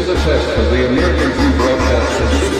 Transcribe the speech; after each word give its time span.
is 0.00 0.08
a 0.08 0.14
test 0.14 0.58
of 0.58 0.70
the 0.70 0.86
emergency 0.86 1.56
broadcast 1.58 2.59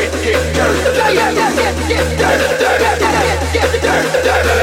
dirt, 1.13 1.35
get 1.35 1.51
the 1.55 1.57
dirt, 1.57 2.17
get 2.17 2.37
the 2.39 2.57
dirt, 2.57 2.79
get 2.79 2.99
the 2.99 3.05
dirt, 3.05 3.53
get 3.53 3.71
the 3.71 3.79
dirt, 3.79 4.23
get 4.23 4.43
the 4.43 4.49
dirt. 4.49 4.60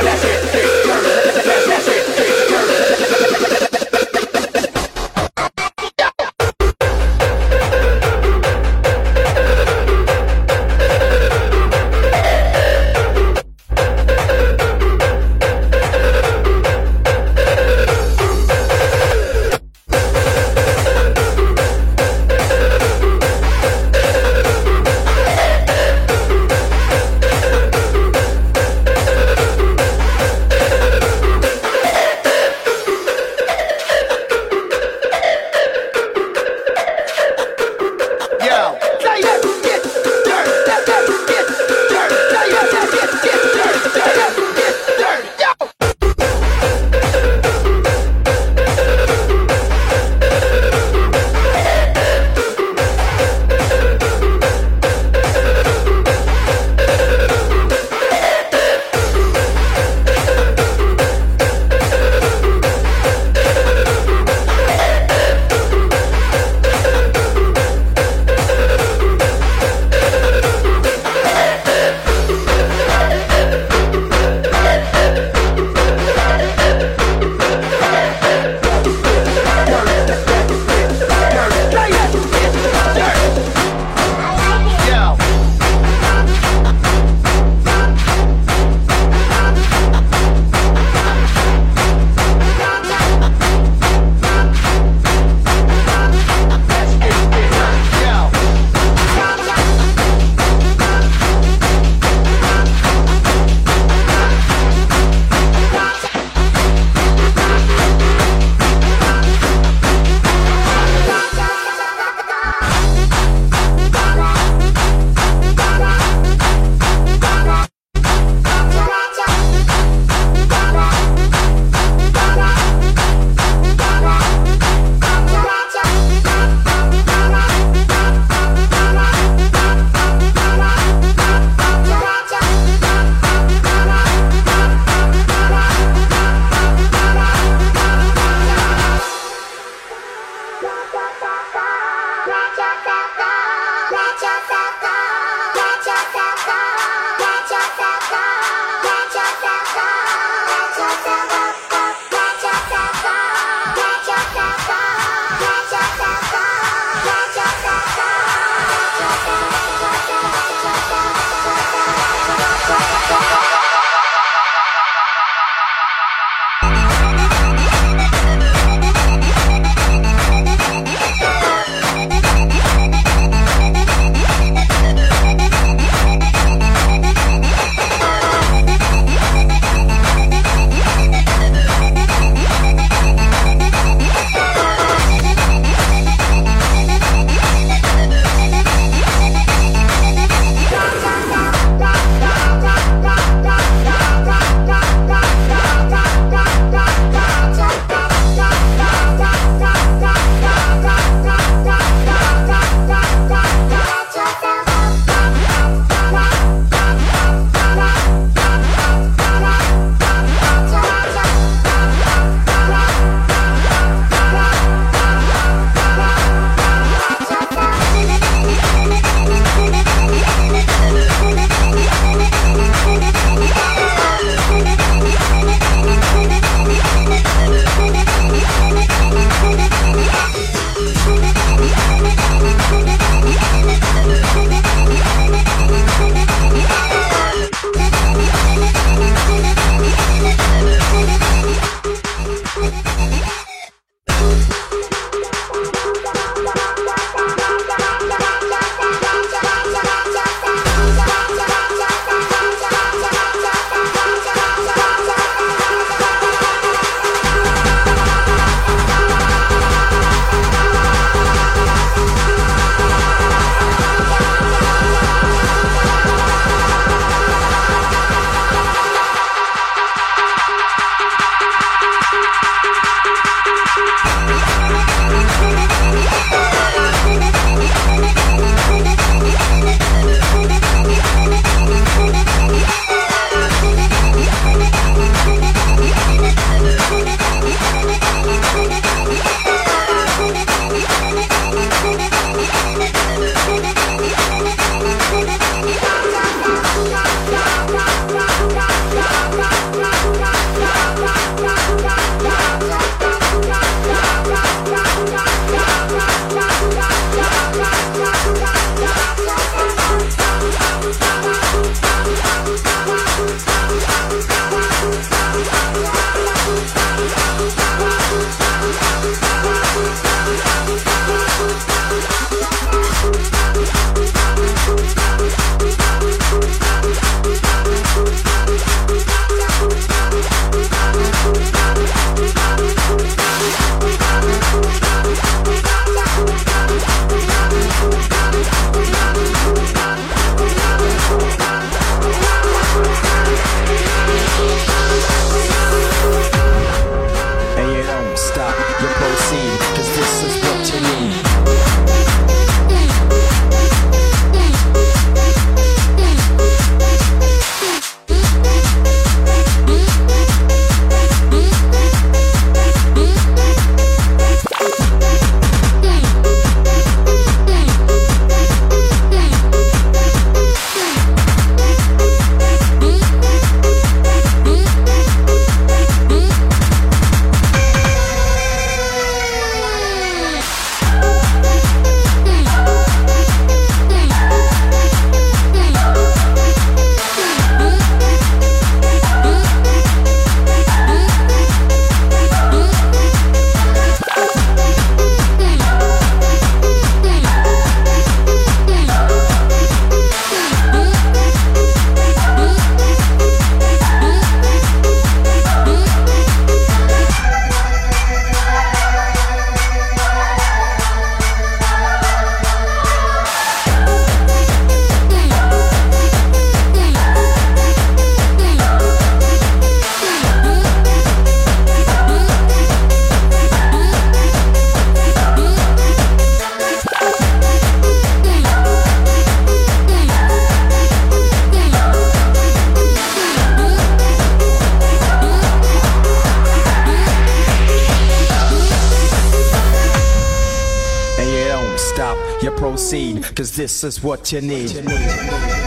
This 443.38 443.84
is 443.84 444.02
what 444.02 444.32
you 444.32 444.40
need. 444.40 444.70
Keep 444.70 444.84
this 444.84 445.30
party 445.30 445.57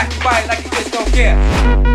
hype, 0.00 0.48
like 0.48 0.64
you 0.64 0.70
just 0.70 0.92
don't 0.92 1.12
music 1.12 1.89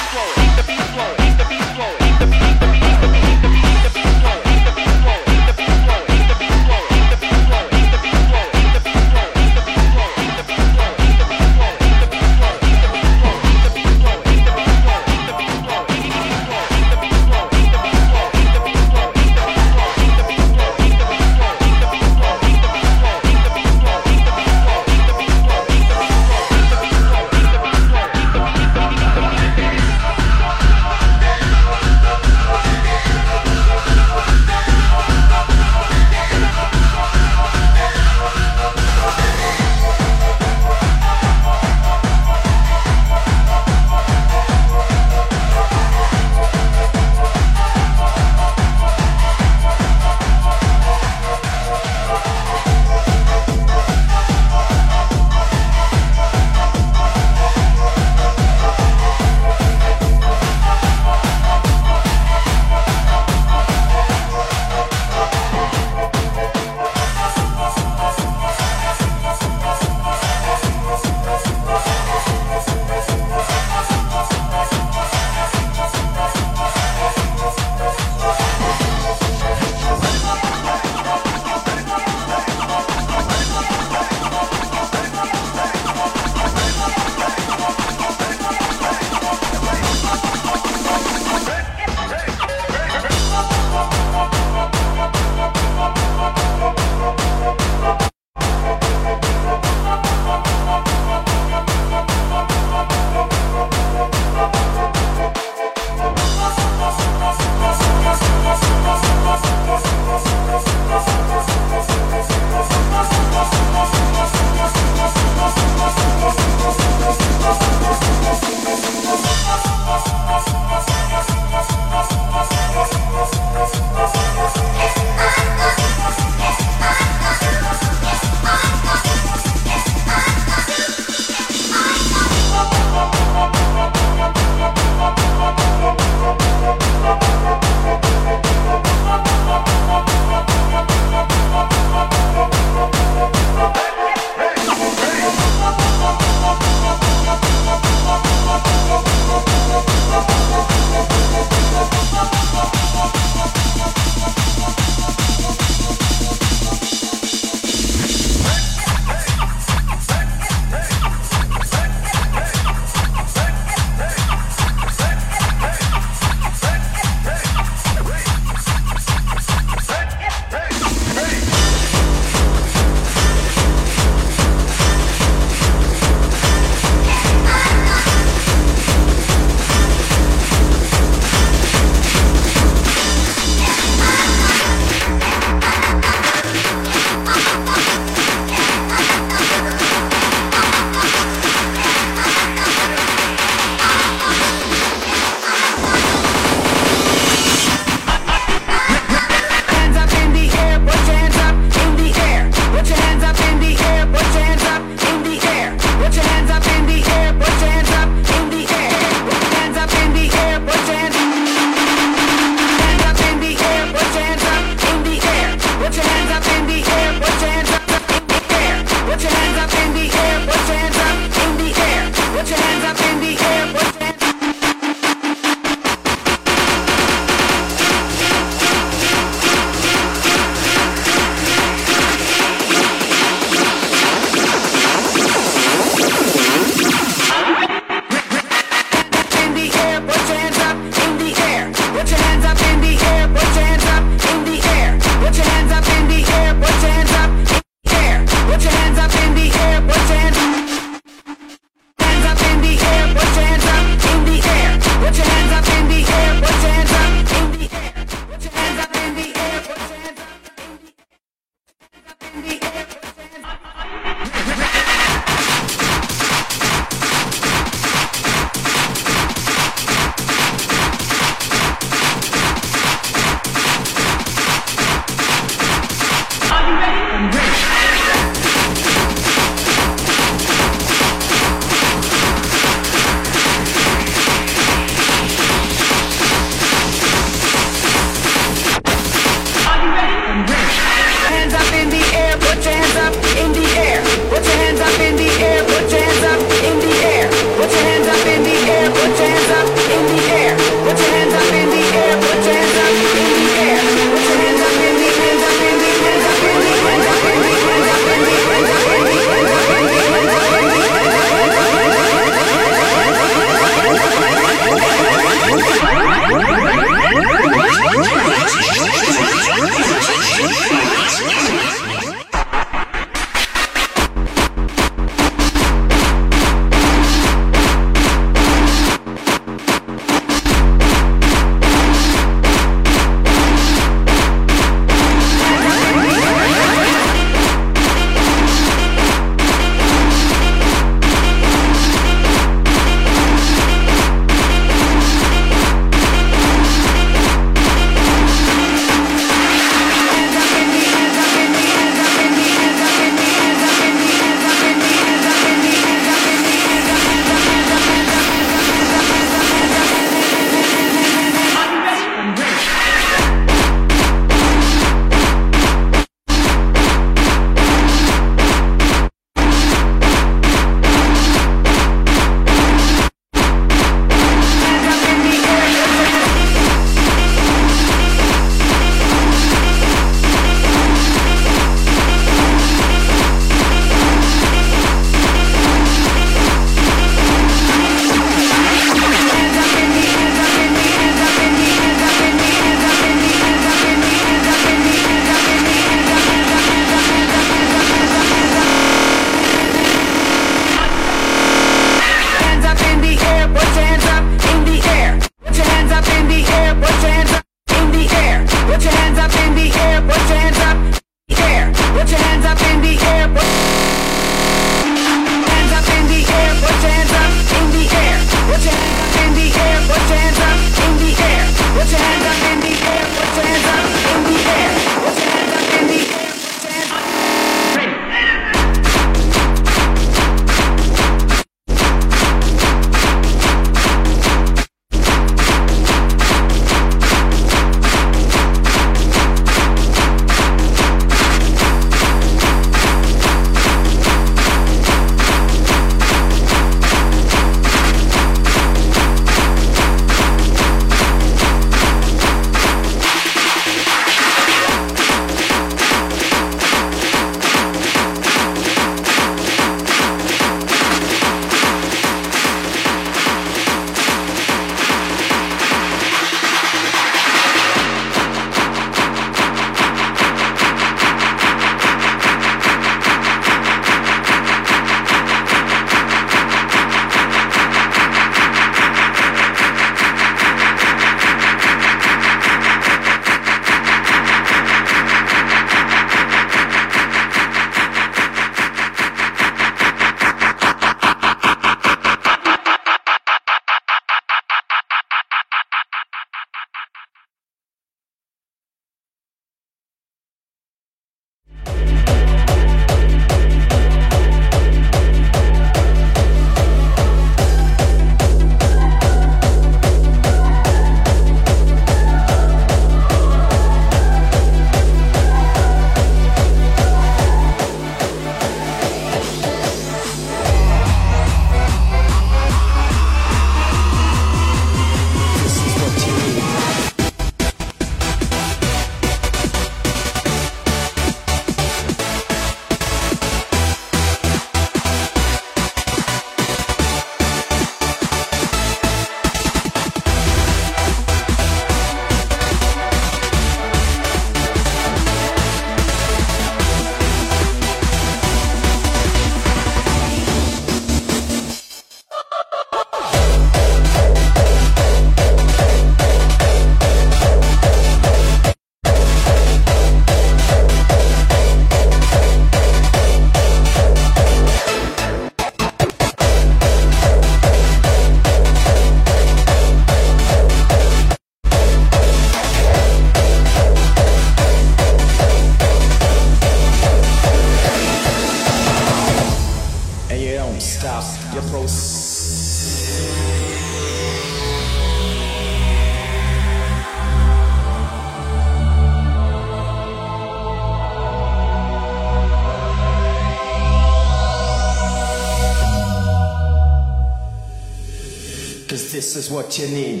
what 599.51 599.59
you 599.59 600.00